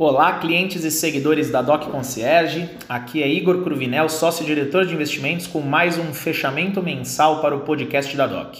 [0.00, 2.70] Olá, clientes e seguidores da Doc Concierge.
[2.88, 8.16] Aqui é Igor Cruvinel, sócio-diretor de investimentos, com mais um fechamento mensal para o podcast
[8.16, 8.58] da Doc.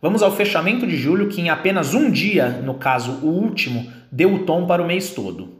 [0.00, 4.32] Vamos ao fechamento de julho, que em apenas um dia, no caso o último, deu
[4.32, 5.56] o tom para o mês todo.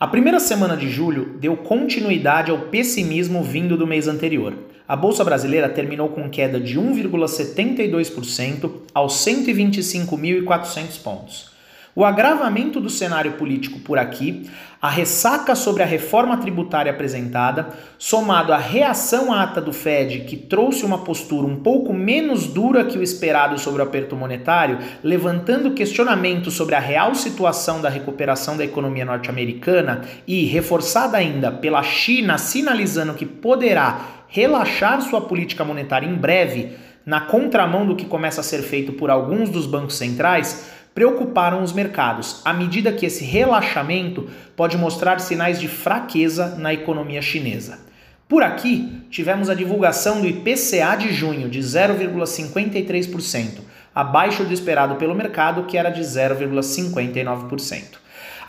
[0.00, 4.54] A primeira semana de julho deu continuidade ao pessimismo vindo do mês anterior.
[4.88, 11.57] A bolsa brasileira terminou com queda de 1,72% aos 125.400 pontos.
[11.98, 14.48] O agravamento do cenário político por aqui,
[14.80, 20.36] a ressaca sobre a reforma tributária apresentada, somado à reação à ata do Fed, que
[20.36, 25.72] trouxe uma postura um pouco menos dura que o esperado sobre o aperto monetário, levantando
[25.72, 32.38] questionamentos sobre a real situação da recuperação da economia norte-americana e reforçada ainda pela China
[32.38, 38.44] sinalizando que poderá relaxar sua política monetária em breve, na contramão do que começa a
[38.44, 44.28] ser feito por alguns dos bancos centrais, preocuparam os mercados, à medida que esse relaxamento
[44.56, 47.78] pode mostrar sinais de fraqueza na economia chinesa.
[48.26, 53.60] Por aqui, tivemos a divulgação do IPCA de junho de 0,53%,
[53.94, 57.82] abaixo do esperado pelo mercado, que era de 0,59%.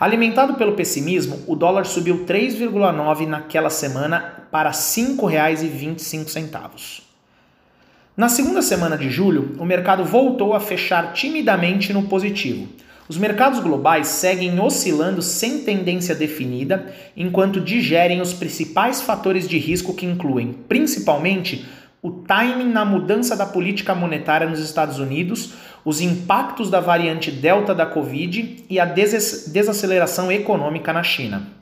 [0.00, 7.09] Alimentado pelo pessimismo, o dólar subiu 3,9 naquela semana para R$ 5,25.
[8.20, 12.68] Na segunda semana de julho, o mercado voltou a fechar timidamente no positivo.
[13.08, 19.94] Os mercados globais seguem oscilando sem tendência definida, enquanto digerem os principais fatores de risco
[19.94, 21.64] que incluem, principalmente,
[22.02, 27.74] o timing na mudança da política monetária nos Estados Unidos, os impactos da variante Delta
[27.74, 31.59] da Covid e a desaceleração econômica na China.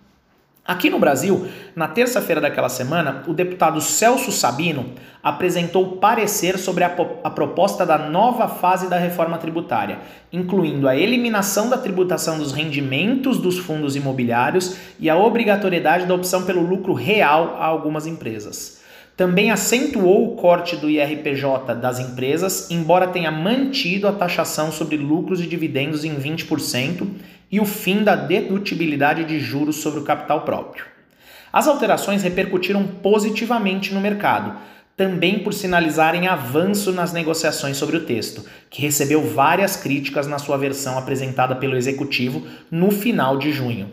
[0.69, 4.85] Aqui no Brasil, na terça-feira daquela semana, o deputado Celso Sabino
[5.23, 11.71] apresentou parecer sobre a, a, proposta da nova fase da reforma tributária, incluindo a eliminação
[11.71, 17.57] da tributação dos rendimentos dos fundos imobiliários e a obrigatoriedade da opção pelo lucro real
[17.59, 18.83] a algumas empresas.
[19.17, 25.41] Também acentuou o corte do IRPJ das empresas, embora tenha mantido a taxação sobre lucros
[25.41, 27.09] e dividendos em 20%
[27.51, 30.85] e o fim da dedutibilidade de juros sobre o capital próprio.
[31.53, 34.59] As alterações repercutiram positivamente no mercado,
[34.97, 40.57] também por sinalizarem avanço nas negociações sobre o texto, que recebeu várias críticas na sua
[40.57, 43.91] versão apresentada pelo executivo no final de junho.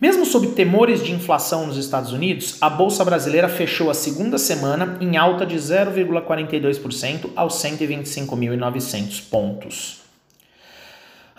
[0.00, 4.96] Mesmo sob temores de inflação nos Estados Unidos, a bolsa brasileira fechou a segunda semana
[5.00, 10.01] em alta de 0,42% aos 125.900 pontos.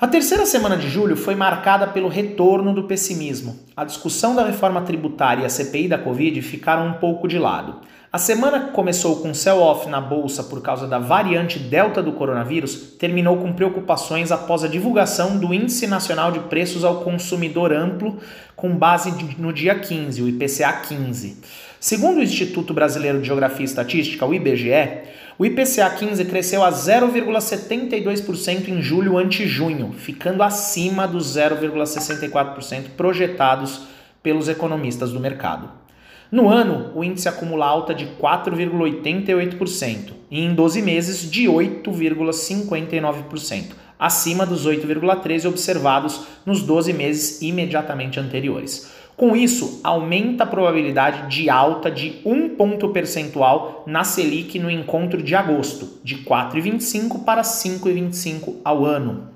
[0.04, 3.58] A terceira semana de julho foi marcada pelo retorno do pessimismo.
[3.74, 7.78] A discussão da reforma tributária e a CPI da Covid ficaram um pouco de lado.
[8.12, 12.98] A semana que começou com sell-off na bolsa por causa da variante Delta do coronavírus
[13.00, 18.18] terminou com preocupações após a divulgação do Índice Nacional de Preços ao Consumidor Amplo,
[18.58, 19.10] com base
[19.40, 21.38] no dia 15, o IPCA 15.
[21.80, 25.02] Segundo o Instituto Brasileiro de Geografia e Estatística, o IBGE,
[25.38, 33.82] o IPCA 15 cresceu a 0,72% em julho ante junho, ficando acima dos 0,64% projetados
[34.22, 35.72] pelos economistas do mercado.
[36.32, 43.66] No ano, o índice acumula alta de 4,88% e em 12 meses de 8,59%,
[44.00, 49.03] acima dos 8,13% observados nos 12 meses imediatamente anteriores.
[49.16, 55.22] Com isso, aumenta a probabilidade de alta de um ponto percentual na Selic no encontro
[55.22, 59.30] de agosto, de 4,25 para 5,25 ao ano.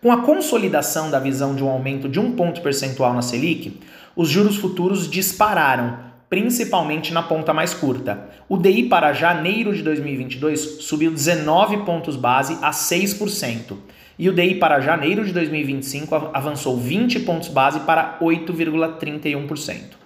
[0.00, 3.78] Com a consolidação da visão de um aumento de um ponto percentual na Selic,
[4.16, 5.98] os juros futuros dispararam,
[6.30, 8.30] principalmente na ponta mais curta.
[8.48, 13.76] O DI para janeiro de 2022 subiu 19 pontos base a 6%
[14.22, 19.96] e o DI para janeiro de 2025 avançou 20 pontos base para 8,31%.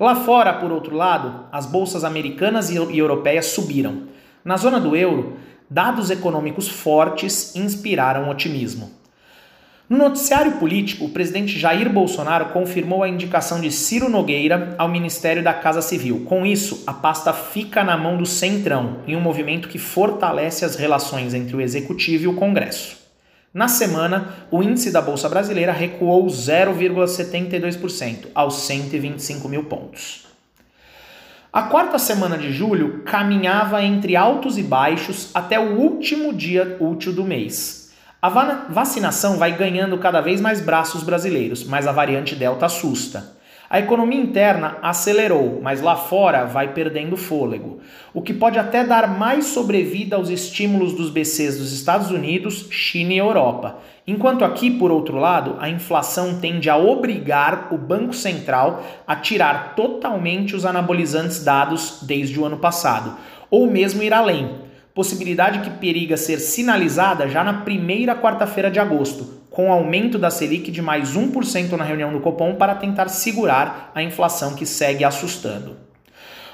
[0.00, 4.04] Lá fora, por outro lado, as bolsas americanas e europeias subiram.
[4.42, 5.36] Na zona do euro,
[5.68, 8.90] dados econômicos fortes inspiraram otimismo.
[9.86, 15.44] No noticiário político, o presidente Jair Bolsonaro confirmou a indicação de Ciro Nogueira ao Ministério
[15.44, 16.24] da Casa Civil.
[16.24, 20.74] Com isso, a pasta fica na mão do Centrão, em um movimento que fortalece as
[20.74, 22.97] relações entre o Executivo e o Congresso.
[23.52, 30.26] Na semana, o índice da Bolsa Brasileira recuou 0,72% aos 125 mil pontos.
[31.50, 37.14] A quarta semana de julho caminhava entre altos e baixos até o último dia útil
[37.14, 37.90] do mês.
[38.20, 38.28] A
[38.68, 43.37] vacinação vai ganhando cada vez mais braços brasileiros, mas a variante Delta assusta.
[43.70, 47.80] A economia interna acelerou, mas lá fora vai perdendo fôlego,
[48.14, 53.12] o que pode até dar mais sobrevida aos estímulos dos BCs dos Estados Unidos, China
[53.12, 53.76] e Europa.
[54.06, 59.74] Enquanto aqui, por outro lado, a inflação tende a obrigar o Banco Central a tirar
[59.74, 63.18] totalmente os anabolizantes dados desde o ano passado,
[63.50, 64.50] ou mesmo ir além,
[64.94, 70.70] possibilidade que periga ser sinalizada já na primeira quarta-feira de agosto, com aumento da Selic
[70.70, 75.74] de mais 1% na reunião do Copom para tentar segurar a inflação que segue assustando.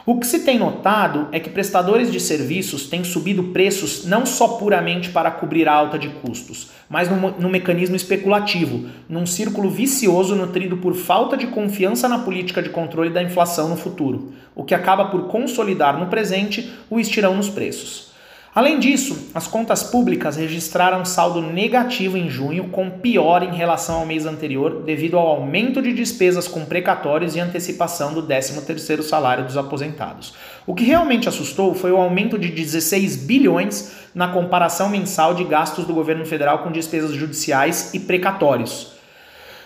[0.06, 4.56] O que se tem notado é que prestadores de serviços têm subido preços não só
[4.56, 10.34] puramente para cobrir a alta de custos, mas no, no, mecanismo especulativo, num círculo vicioso
[10.34, 14.74] nutrido por falta de confiança na política de controle da inflação no futuro, o que
[14.74, 18.13] acaba por consolidar no presente o estirão nos preços.
[18.54, 24.06] Além disso, as contas públicas registraram saldo negativo em junho, com pior em relação ao
[24.06, 29.56] mês anterior, devido ao aumento de despesas com precatórios e antecipação do 13º salário dos
[29.56, 30.34] aposentados.
[30.64, 35.84] O que realmente assustou foi o aumento de 16 bilhões na comparação mensal de gastos
[35.84, 38.92] do governo federal com despesas judiciais e precatórios.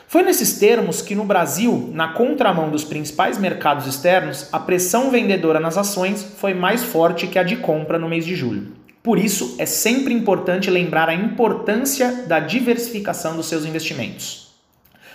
[0.07, 5.61] Foi nesses termos que no Brasil, na contramão dos principais mercados externos, a pressão vendedora
[5.61, 8.78] nas ações foi mais forte que a de compra no mês de julho.
[9.03, 14.49] Por isso, é sempre importante lembrar a importância da diversificação dos seus investimentos.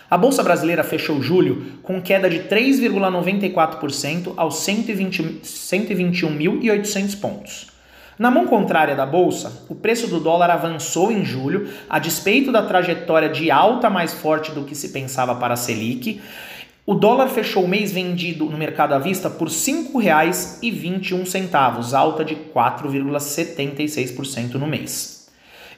[0.10, 7.72] A Bolsa Brasileira fechou julho com queda de 3,94% aos 121.800 pontos.
[8.18, 12.62] Na mão contrária da bolsa, o preço do dólar avançou em julho, a despeito da
[12.62, 16.22] trajetória de alta mais forte do que se pensava para a Selic.
[16.86, 22.36] O dólar fechou o mês vendido no mercado à vista por R$ 5,21, alta de
[22.36, 25.30] 4,76% no mês.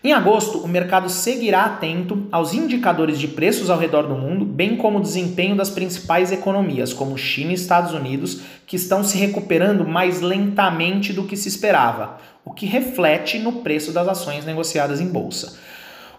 [0.04, 4.78] Em agosto, o mercado seguirá atento aos indicadores de preços ao redor do mundo, bem
[4.78, 9.88] como o desempenho das principais economias, como China e Estados Unidos, que estão se recuperando
[9.88, 15.08] mais lentamente do que se esperava, o que reflete no preço das ações negociadas em
[15.08, 15.56] bolsa.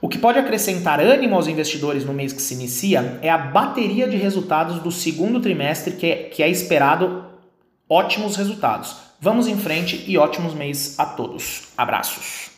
[0.00, 4.08] O que pode acrescentar ânimo aos investidores no mês que se inicia é a bateria
[4.08, 7.24] de resultados do segundo trimestre, que é, que é esperado
[7.88, 8.96] ótimos resultados.
[9.20, 11.68] Vamos em frente e ótimos meses a todos.
[11.76, 12.55] Abraços.